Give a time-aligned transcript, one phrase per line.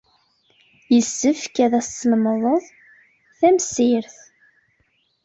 [0.95, 2.63] Yessefk ad as-teslemded
[3.39, 4.15] tamsirt.